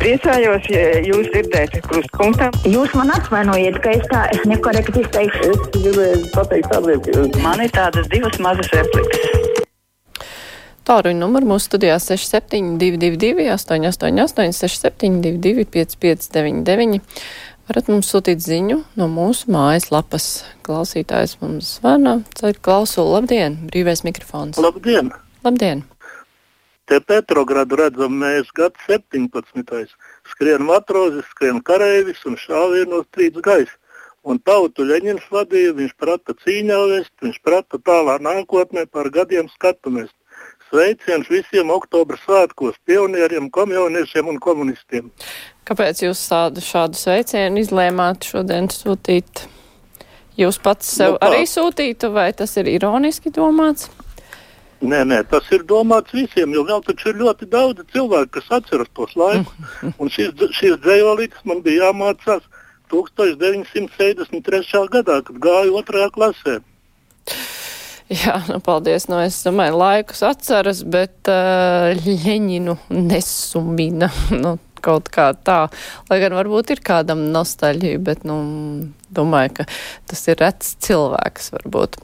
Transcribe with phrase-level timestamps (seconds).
[0.00, 2.46] Priecājos, ja jūs dzirdēsiet krustpunktā.
[2.64, 5.50] Jūs man atvainojiet, ka es tā nekorekti izteikšu.
[5.52, 9.60] Es gribēju pateikt tādiem, ka Man ir tādas divas mazas replikas.
[10.88, 17.04] Tāruņa numuru mūsu studijā 6722, 888, 672, 559,
[17.68, 20.30] varat mums sūtīt ziņu no mūsu mājaslapas.
[20.64, 24.56] Klausītājs mums zvana, ceļ klausulu, labdien, brīvais mikrofons.
[24.64, 25.12] labdien!
[25.44, 25.84] Labdien!
[26.90, 29.92] Te Petrogradu redzam mēs gads 17.
[30.32, 33.76] Skrien matrozis, skrien kareivis un šāvienos trīc gaisa.
[34.26, 40.10] Un tautu Ļeņins vadīja, viņš prata cīņā vest, viņš prata tālā nākotnē par gadiem skatumies.
[40.70, 45.08] Sveiciens visiem oktobra svētkos, pionieriem, komjauniešiem un komunistiem.
[45.70, 49.46] Kāpēc jūs tādu šādu sveicienu izlēmāt šodien sūtīt?
[50.42, 51.30] Jūs pats sev Nu, kā?
[51.30, 53.88] arī sūtītu, vai tas ir ironiski domāts?
[54.80, 58.88] Nē, nē, tas ir domāts visiem, jo vēl taču ir ļoti daudz cilvēku, kas atceras
[58.96, 59.52] tos laikus.
[60.00, 62.42] Un šis, šis dzējolītis man bija jāmācās
[62.92, 64.88] 1973.
[64.96, 66.54] gadā, kad gāju otrajā klasē.
[68.10, 69.06] Jā, nu, paldies.
[69.06, 74.10] Nu, es domāju, laikus atceras, bet uh, Ļeņinu nesumina.
[74.42, 75.66] nu, kaut kā tā.
[76.10, 78.40] Lai gan varbūt ir kādam nostalģija, bet, nu,
[79.14, 79.68] domāju, ka
[80.10, 82.00] tas ir rets cilvēks varbūt.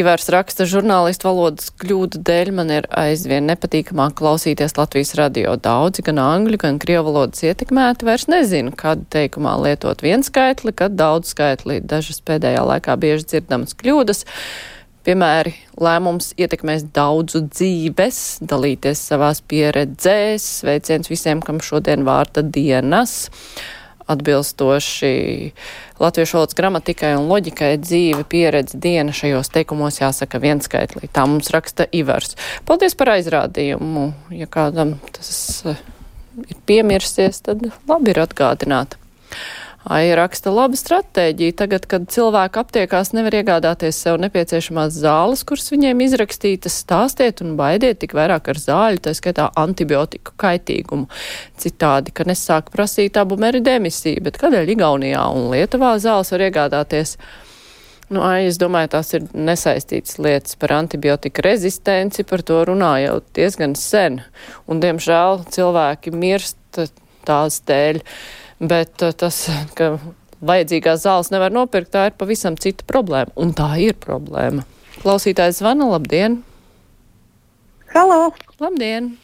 [0.00, 5.56] Ivārs raksta, žurnālistu valodas kļūdu dēļ man ir aizvien nepatīkamāk klausīties Latvijas radio.
[5.58, 10.94] Daudzi gan angļu, gan krievu valodas ietekmēti vairs nezinu, kad teikumā lietot vienu skaitli, kad
[10.98, 11.80] daudz skaitli.
[11.82, 14.22] Dažas pēdējā laikā bieži dzirdamas kļūdas.
[15.00, 23.30] Piemēri, lēmums ietekmēs daudzu dzīves, dalīties savās pieredzēs, sveiciens visiem, kam šodien vārta dienas
[24.10, 25.14] atbilstoši
[26.02, 31.08] latviešu valodas gramatikai un loģikai dzīve, pieredze, diena šajos teikumos jāsaka vienskaitlī.
[31.14, 32.36] Tā mums raksta Ivars.
[32.68, 34.10] Paldies par aizrādījumu.
[34.36, 35.30] Ja kādam tas
[35.70, 35.84] eh,
[36.44, 38.99] ir piemirsies, tad labi ir atgādināt.
[39.88, 41.54] Ai, raksta laba stratēģija.
[41.56, 48.02] Tagad, kad cilvēki aptiekās nevar iegādāties sev nepieciešamās zāles, kuras viņiem izrakstītas, stāstiet un baidiet
[48.02, 51.08] tik vairāk ar zāļu, tā skaitā antibiotiku kaitīgumu.
[51.60, 57.14] Citādi, ka nesāk prasīt abu meridemisiju, bet kādēļ Igaunijā un Lietuvā zāles var iegādāties?
[58.12, 63.78] Nu, ai, es domāju, tās ir nesaistītas lietas par antibiotika rezistenci, par to runājot diezgan
[63.78, 64.20] sen.
[64.68, 66.84] Un, diemžēl, cilvēki mirst
[67.24, 68.04] tās dēļ.
[68.60, 69.46] Bet uh, tas,
[69.78, 69.94] ka
[70.44, 73.32] vajadzīgās zāles nevar nopirkt, tā ir pavisam cita problēma.
[73.40, 74.66] Un tā ir problēma.
[75.00, 76.42] Klausītājs zvana, labdien!
[77.90, 79.16] Halo, Labdien!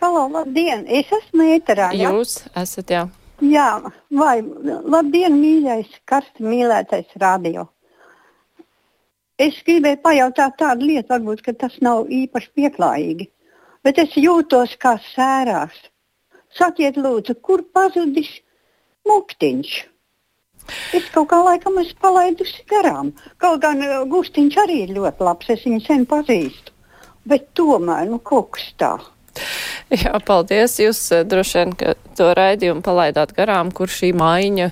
[0.00, 0.84] halo, labdien!
[0.86, 1.90] Es esmu ēterā.
[1.96, 3.02] Jā, Jūs esat, jā.
[3.42, 3.68] jā
[4.14, 4.36] vai
[4.94, 7.66] labdien, mīļais, karsti mīlētais radio.
[9.36, 13.28] Es gribēju pajautāt tādu lietu, varbūt tas nav īpaši pieklājīgi,
[13.84, 15.74] bet es jūtos kā sērās.
[16.54, 18.30] Sakiet, lūdzu, kur pazudis
[19.08, 19.74] muktiņš?
[20.98, 23.12] Es kaut kā laikam esmu palaidusi garām.
[23.42, 26.74] Kaut gan uh, Gustiņš arī ir ļoti labs, es viņu sen pazīstu.
[27.26, 29.12] Bet tomēr, nu, kaut kas tāds.
[29.92, 30.78] Jā, paldies.
[30.80, 31.74] Jūs eh, droši vien
[32.18, 34.70] to raidījumu palaidāt garām, kur šī maiņa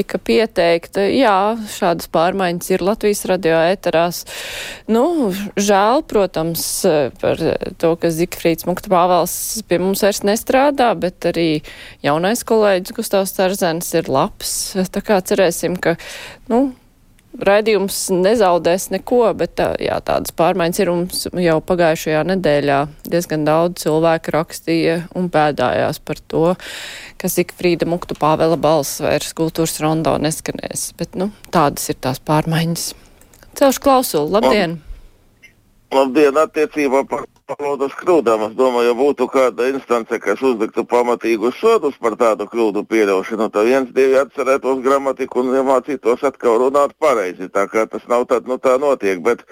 [0.00, 1.04] tika pieteikta.
[1.12, 4.24] Jā, šādas pārmaiņas ir Latvijas radio ēterās.
[4.90, 5.30] Nu,
[5.60, 6.64] žēl, protams,
[7.20, 7.40] par
[7.80, 9.34] to, ka Zikfrīds Mukta Pāvels
[9.68, 11.48] pie mums vairs nestrādā, bet arī
[12.06, 14.54] jaunais kolēģis Gustavs Carzens ir labs.
[14.90, 15.96] Tā kā cerēsim, ka,
[16.50, 16.70] nu,
[17.38, 22.78] raidījums nezaudēs neko, bet tā, jā, tādas pārmaiņas ir mums jau pagājušajā nedēļā.
[23.10, 26.44] Diezgan daudz cilvēku rakstīja un pēdājās par to,
[27.20, 30.90] ka Zikfrīda Muktu Pāvela balss vairs kultūras rondo neskanēs.
[30.98, 32.92] Bet, nu, tādas ir tās pārmaiņas.
[33.58, 34.80] Celšu klausulu, labdien!
[35.90, 37.26] Labdien, attiecībā par
[37.58, 38.44] valodas kļūdām.
[38.48, 43.68] Es domāju, ja būtu kāda instance, kas uzliktu pamatīgus sodus par tādu kļūdu pieļaušanu, tad
[43.68, 47.48] viens, divi atcerētos gramatiku un iemācītos atkal runāt pareizi.
[47.52, 49.44] Tā kā tas nav tad, nu tā notiek, bet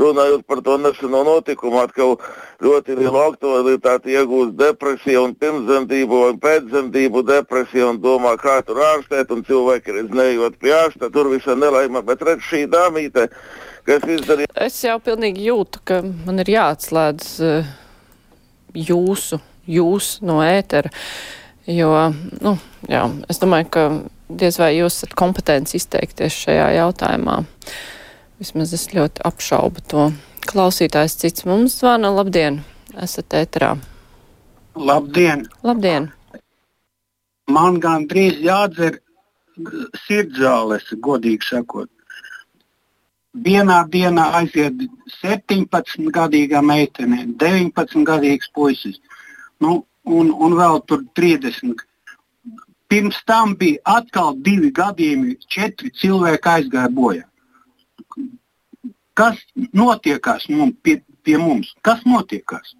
[0.00, 2.16] runājot par to neseno notikumu, atkal
[2.62, 9.34] ļoti lielu aktualitāti iegūst depresija un pirmsdzemdību un pēcdzemdību depresija un domā, kā tur ārstēt,
[9.34, 13.28] un cilvēki ir iznējot pie ārsta, tur visa nelaima, bet redz šī dāmīte
[13.88, 14.50] kas izdarīja.
[14.66, 17.70] Es jau pilnīgi jūtu, ka man ir jāatslēdz uh,
[18.74, 20.90] jūsu, jūs no ētera,
[21.68, 21.92] jo,
[22.42, 22.56] nu,
[22.90, 23.86] jā, es domāju, ka
[24.32, 27.42] diez vai jūs esat kompetents izteikties šajā jautājumā.
[28.42, 30.08] Vismaz es ļoti apšaubu to.
[30.48, 32.10] Klausītājs cits mums zvana.
[32.10, 32.62] Labdien!
[32.98, 33.76] Esat ēterā.
[34.74, 35.46] Labdien!
[35.62, 36.10] Labdien!
[37.52, 38.98] Man gan drīz jādzer
[40.06, 41.90] sirdzāles, godīgi sakot.
[43.32, 44.82] Vienā dienā aiziet
[45.22, 49.00] 17 gadīga meitene, 19 gadīgs puisis.
[49.60, 51.80] Nu, un, un vēl tur 30.
[52.92, 57.24] Pirms tam bija atkal divi gadījumi, četri cilvēki aizgāja bojā.
[59.16, 59.40] Kas
[59.72, 61.72] notiekās mums, pie, pie mums?
[61.80, 62.76] Kas notiekās?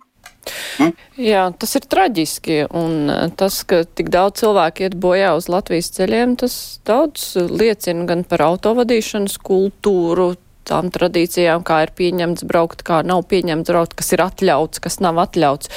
[0.78, 0.94] Hm?
[1.22, 5.92] Jā, tas ir traģiski, un eh, tas, ka tik daudz cilvēku iet bojā uz Latvijas
[5.96, 6.56] ceļiem, tas
[6.88, 10.32] daudz liecina gan par autovadīšanas kultūru,
[10.68, 15.18] tām tradīcijām, kā ir pieņemts braukt, kā nav pieņemts braukt, kas ir atļauts, kas nav
[15.24, 15.72] atļauts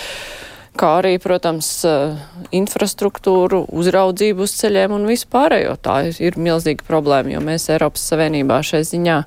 [0.75, 2.17] kā arī, protams, eh,
[2.55, 5.77] infrastruktūru, uzraudzību uz ceļiem un vispārējo.
[5.79, 9.23] Tā ir milzīga problēma, jo mēs Eiropas Savienībā šai ziņā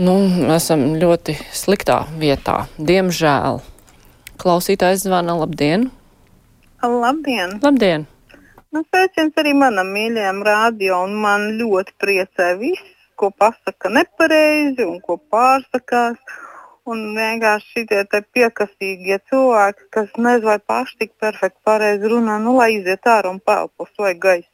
[0.00, 0.14] nu,
[0.54, 2.64] esam ļoti sliktā vietā.
[2.78, 3.60] Diemžēl.
[4.40, 5.90] Klausītājs zvana labdien!
[6.82, 7.58] Labdien!
[7.62, 8.06] Labdien!
[8.70, 15.00] Nu, sveiciens arī manam mīļajam rādio, un man ļoti priecē viss, ko pasaka nepareizi un
[15.04, 16.16] ko pārsakās.
[16.90, 22.72] Un vienkārši šie piekasīgie cilvēki, kas nezinu, vai paši tik perfekti pareizi runā, nu, lai
[22.78, 24.48] iziet ārā un pelpo svaigu gaisu.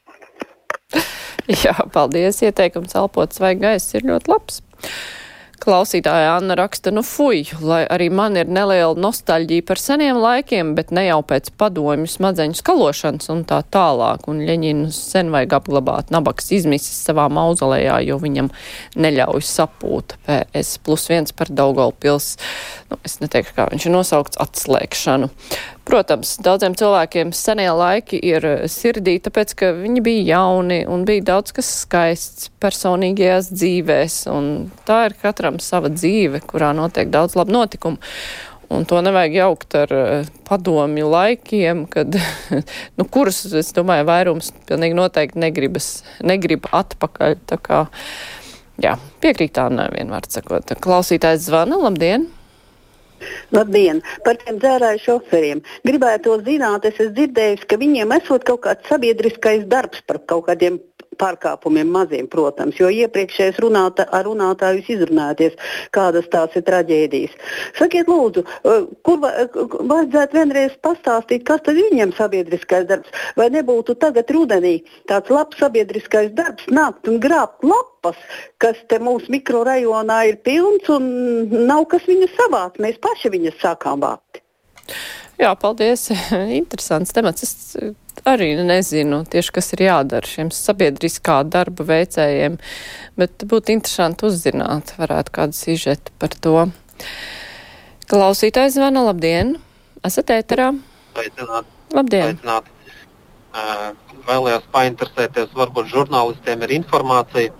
[1.63, 2.43] Jā, paldies.
[2.43, 4.59] Ieteikums elpot svaigu gaisu ir ļoti labs.
[5.67, 10.93] Klausītāja Anna raksta, nu fuj, lai arī man ir neliela nostalģija par seniem laikiem, bet
[10.95, 14.29] ne jau pēc padomju smadzeņu skalošanas un tā tālāk.
[14.31, 18.51] Un Ļeņinu sen vajag apglabāt nabaks izmisis savā mauzolejā, jo viņam
[18.95, 20.15] neļauj sapūt.
[20.29, 22.35] PS plus viens par Daugavpils,
[22.91, 25.29] nu, es neteikšu, kā viņš ir nosaukts, atslēgšanu.
[25.87, 31.55] Protams, daudziem cilvēkiem senie laiki ir sirdī, tāpēc, ka viņi bija jauni un bija daudz
[31.55, 34.51] kas skaists personīgajās dzīvēs, un
[34.87, 38.01] tā ir katram sava dzīve, kurā notiek daudz labu notikumu.
[38.67, 42.17] Un to nevajag jaukt ar uh, padomju laikiem, kad,
[42.99, 45.87] nu, kurus, es domāju, vairums pilnīgi noteikti negribas,
[46.19, 47.37] negrib atpakaļ.
[47.47, 47.85] Tā kā,
[48.83, 50.75] jā, piekrīt tā nevienmēr sakot.
[50.83, 52.27] Klausītājs zvana, labdien!
[53.55, 54.01] Labdien!
[54.25, 55.63] Par tiem dzērāju šoferiem.
[55.87, 60.79] Gribētu zināt, es esmu dzirdējis, ka viņiem esot kaut kāds sabiedriskais darbs par kaut kādiem
[61.21, 65.57] pārkāpumiem maziem, protams, jo iepriekšējais runātā, runātājus izrunāties,
[65.95, 67.35] kādas tās ir traģēdijas.
[67.79, 68.45] Sakiet, lūdzu,
[69.07, 74.79] kur vajadzētu vienreiz pastāstīt, kas tad viņiem sabiedriskais darbs, vai nebūtu tagad rudenī
[75.09, 78.17] tāds labs sabiedriskais darbs nākt un grābt lapu lapas,
[78.59, 81.07] kas te mūsu mikrorajonā ir pilns un
[81.67, 82.79] nav kas viņas savākt.
[82.79, 84.41] Mēs paši viņas sākām vākt.
[85.37, 86.07] Jā, paldies.
[86.61, 87.45] Interesants temats.
[87.45, 92.57] Es arī nezinu tieši, kas ir jādara šiem sabiedriskā darba veicējiem,
[93.19, 96.55] bet būtu interesanti uzzināt, varētu kādu sižetu par to.
[98.09, 99.57] Klausītājs zvana, labdien!
[100.07, 100.71] Esat ēterā?
[101.19, 101.69] Aicināt.
[101.93, 102.33] Labdien!
[102.33, 102.73] Aicināt.
[103.57, 103.93] Uh,
[104.27, 107.53] vēlējos painteresēties, varbūt žurnālistiem ir informācija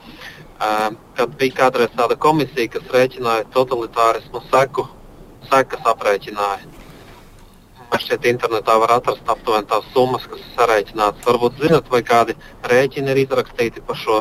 [1.17, 4.87] kad bija kādreiz tāda komisija, kas rēķināja totalitārismu seku,
[5.51, 6.65] sekas aprēķināja.
[7.91, 11.23] Man šķiet, internetā var atrast aptuveni tās summas, kas ir sarēķinātas.
[11.27, 12.35] Varbūt zinat, vai kādi
[12.71, 14.17] rēķini ir izrakstīti par šo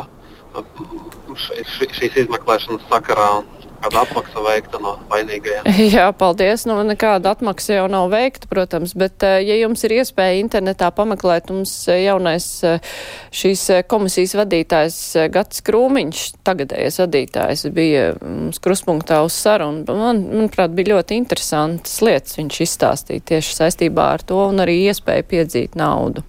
[1.36, 3.30] šīs izmeklēšanas sakarā.
[3.40, 5.66] Un kāda atmaksa veikta no vainīgajiem?
[5.94, 6.64] Jā, paldies.
[6.68, 11.50] Nu, nekāda atmaksa jau nav veikta, protams, bet, eh, ja jums ir iespēja internetā pameklēt,
[11.54, 12.96] mums eh, jaunais eh,
[13.36, 14.98] šīs komisijas vadītājs
[15.34, 19.84] Gats Krūmiņš, tagadējais vadītājs, bija mums kruspunktā uz sarunu.
[19.86, 25.30] Man, manuprāt, bija ļoti interesantas lietas viņš izstāstīja tieši saistībā ar to un arī iespēju
[25.30, 26.24] piedzīt naudu.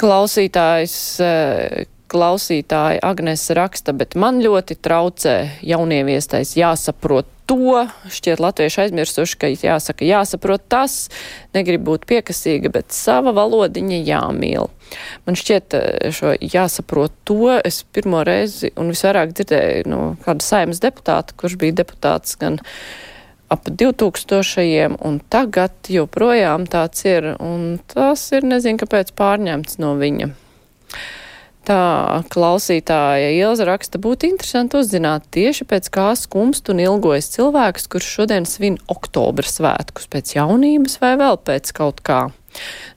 [0.00, 0.94] Klausītājs
[2.12, 10.06] klausītāja Agnes raksta, bet man ļoti traucē jaunieviestais jāsaprot to, šķiet latvieši aizmirsuši, ka jāsaka
[10.06, 11.08] jāsaprot tas,
[11.56, 14.68] negrib būt piekasīga, bet sava valodiņa jāmīl.
[15.26, 20.82] Man šķiet eh, šo jāsaprot to, es pirmo reizi un visvairāk dzirdēju no kāda saimas
[20.84, 22.60] deputāta, kurš bija deputāts gan
[23.52, 30.32] ap 2000, un tagad joprojām tāds ir, un tas ir nezinu, kāpēc pārņemts no viņa.
[31.62, 38.08] Tā klausītāja Ilza raksta, būtu interesanti uzzināt tieši pēc kā skumst un ilgojas cilvēks, kurš
[38.16, 42.24] šodien svin oktobra svētkus, pēc jaunības vai vēl pēc kaut kā.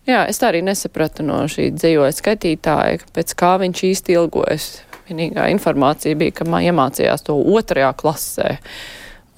[0.10, 4.70] Jā, es tā arī nesapratu no šī dzējoja skaitītāja, pēc kā viņš īsti ilgojas.
[5.06, 8.56] Vienīgā informācija bija, ka iemācījās to otrajā klasē.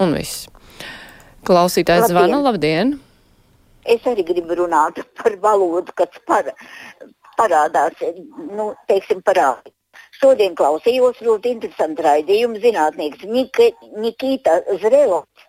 [0.00, 0.48] Un viss.
[1.44, 2.96] Klausītājs zvana, labdien!
[3.88, 6.50] Es arī gribu runāt par valodu, kas par,
[7.38, 7.98] parādās,
[8.58, 9.74] nu, teiksim, parādīt.
[10.18, 15.46] Šodien klausījos ļoti interesantu raidījumu zinātnieks Nikita Zrelovs.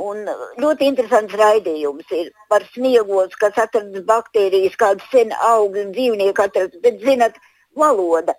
[0.00, 0.22] Un
[0.62, 6.80] ļoti interesants raidījums ir par sniegos, kas atradas baktērijas, kādas sen augi un dzīvnieki atradas.
[6.84, 7.36] Bet, zinat,
[7.76, 8.34] valoda.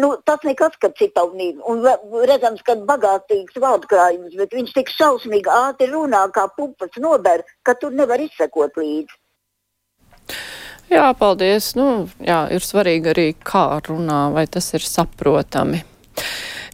[0.00, 1.62] Nu, tas nekas, ka citaunība.
[1.70, 1.84] Un
[2.30, 7.94] redzams, ka bagātīgs vārdkrājums, bet viņš tik šausmīgi ātri runā, kā pupas nober, ka tur
[7.94, 9.20] nevar izsekot līdzi.
[10.92, 11.72] Jā, paldies.
[11.78, 15.82] Nu, jā, ir svarīgi arī, kā runā, vai tas ir saprotami.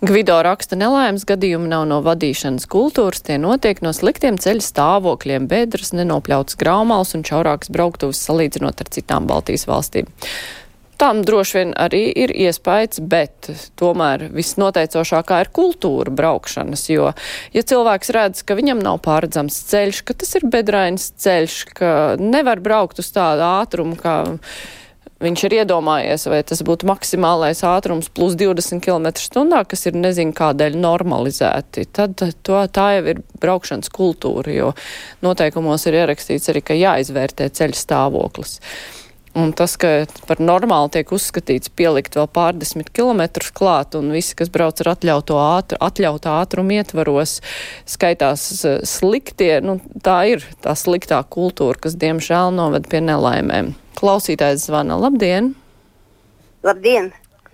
[0.00, 5.93] Gvido raksta nelaimes gadījumi nav no vadīšanas kultūras, tie notiek no sliktiem ceļu stāvokļiem, bedras,
[5.93, 10.09] nenopļauts graumals un čaurāks brauktuvs salīdzinot ar citām Baltijas valstīm.
[11.00, 13.49] Tam droši vien arī ir iespējas, bet
[13.80, 17.14] tomēr visnoteicošākā ir kultūra braukšanas, jo,
[17.57, 22.61] ja cilvēks redz, ka viņam nav pārredzams ceļš, ka tas ir bedrains ceļš, ka nevar
[22.61, 24.19] braukt uz tādu ātrumu, kā
[25.25, 30.76] viņš ir iedomājies, vai tas būtu maksimālais ātrums plus 20 km/h, kas ir nezinu kādēļ
[30.80, 34.73] normalizēti, tad to, tā jau ir braukšanas kultūra, jo
[35.25, 38.59] noteikumos ir ierakstīts arī, ka jāizvērtē ceļa stāvoklis.
[39.38, 44.50] Un tas, ka par normāli tiek uzskatīts pielikt vēl pārdesmit kilometrus klāt, un visi, kas
[44.50, 47.37] brauc ar atļautu ātru, atļautā ātrumu ietvaros,
[47.87, 48.49] skaitās
[48.90, 53.70] sliktie, nu, tā ir tā sliktā kultūra, kas diemžēl noved pie nelaimēm.
[54.00, 54.99] Klausītājs zvana.
[54.99, 55.54] Labdien!
[56.66, 57.12] Labdien!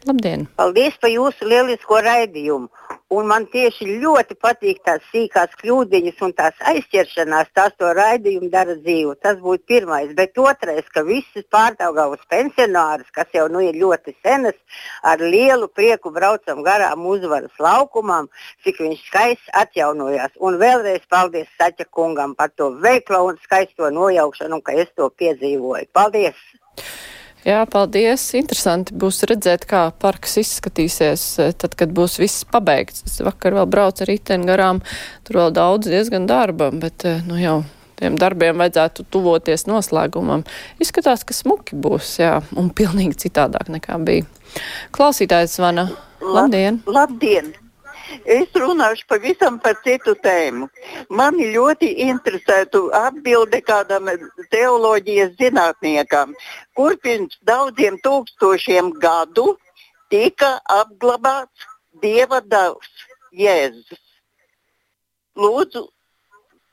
[0.08, 0.48] Labdien!
[0.56, 2.72] Paldies par jūsu lielisko raidījumu!
[3.14, 8.74] Un man tieši ļoti patīk tās sīkās kļūdiņas un tās aizķeršanās, tās to raidījumu dara
[8.80, 9.12] dzīvu.
[9.22, 10.10] Tas būtu pirmais.
[10.18, 14.58] Bet otrais, ka visas pārdaugavas pensionāras, kas jau nu ir ļoti senas,
[15.06, 18.26] ar lielu prieku braucam garām uzvaras laukumam,
[18.66, 20.34] cik viņš skaists atjaunojās.
[20.42, 25.92] Un vēlreiz paldies Saķa kungam par to veiklo un skaisto nojaukšanu, ka es to piedzīvoju.
[25.94, 26.42] Paldies!
[27.46, 28.24] Jā, paldies.
[28.34, 33.04] Interesanti būs redzēt, kā parks izskatīsies, eh, tad, kad būs viss pabeigts.
[33.06, 34.82] Es vakar vēl braucu ar riteni garām,
[35.24, 37.64] tur vēl daudz diezgan darba, bet, eh, nu jau
[37.96, 40.42] tiem darbiem vajadzētu tuvoties noslēgumam.
[40.80, 44.26] Izskatās, ka smuki būs, jā, un pilnīgi citādāk nekā bija.
[44.90, 45.90] Klausītājs zvana.
[46.20, 46.82] Labdien!
[46.86, 47.54] Lab, labdien!
[48.24, 50.68] Es runāšu pavisam par citu tēmu.
[51.10, 54.08] Mani ļoti interesētu atbilde kādam
[54.50, 56.34] teoloģijas zinātniekam,
[56.76, 59.56] kur pirms daudziem tūkstošiem gadu
[60.10, 61.68] tika apglabāts
[62.02, 64.02] Dieva dēls Jēzus.
[65.36, 65.86] Lūdzu,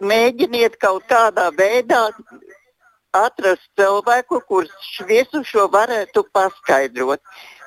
[0.04, 2.10] mēģiniet kaut kādā veidā
[3.14, 7.22] atrast cilvēku, kurš visu šo varētu paskaidrot.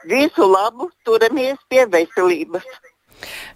[0.04, 2.66] Visu labu, turamies pie veselības!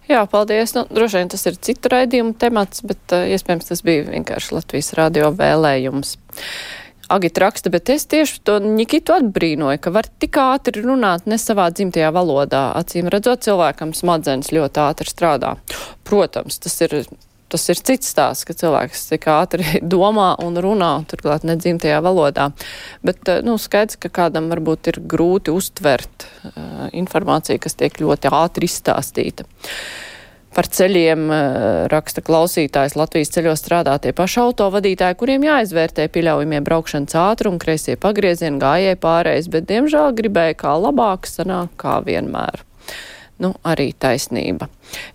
[0.09, 0.73] Jā, paldies.
[0.75, 4.93] Nu, droši vien tas ir citu raidījumu temats, bet uh, iespējams tas bija vienkārši Latvijas
[4.97, 6.15] radio vēlējums.
[7.11, 11.67] Agita raksta, bet es tieši to Nikitu atbrīnoju, ka var tik ātri runāt ne savā
[11.75, 12.69] dzimtajā valodā.
[12.79, 15.57] Acīm redzot, cilvēkam smadzenes ļoti ātri strādā.
[16.07, 17.01] Protams, tas ir
[17.51, 22.51] tas ir cits stāsts, ka cilvēks tik ātri domā un runā, turklāt nedzimtajā valodā.
[23.05, 28.31] Bet, eh, nu, skaidrs, ka kādam varbūt ir grūti uztvert uh, informāciju, kas tiek ļoti
[28.31, 29.45] ātri izstāstīta.
[30.51, 31.37] Par ceļiem uh,
[31.91, 38.59] raksta klausītājs Latvijas ceļos strādā tie paši autovadītāji, kuriem jāizvērtē pieļaujamie braukšanas ātrumi, kreisie pagriezieni,
[38.59, 42.65] gājēji pārējais, bet diemžēl gribēja kā labāk sanāk kā vienmēr
[43.41, 44.67] nu, arī taisnība.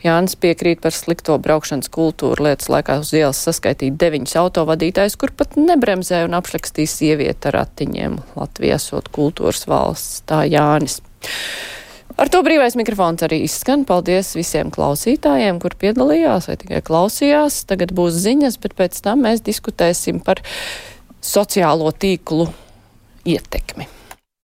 [0.04, 5.56] Jānis piekrīt par slikto braukšanas kultūru lietas laikā uz ielas saskaitīt deviņus autovadītājus, kur pat
[5.61, 8.21] nebremzē un apšlakstīs sievieti ar ratiņiem.
[8.38, 11.00] Latvija esot kultūras valsts, tā Jānis.
[12.16, 13.83] Ar to brīvais mikrofons arī izskan.
[13.88, 17.66] Paldies visiem klausītājiem, kur piedalījās vai tikai klausījās.
[17.68, 20.40] Tagad būs ziņas, bet pēc tam mēs diskutēsim par
[21.21, 22.49] sociālo tīklu
[23.28, 23.96] ietekmi.